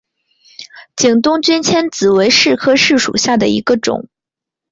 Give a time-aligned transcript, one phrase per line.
[0.95, 4.09] 景东君迁子为柿科柿属下的一个种。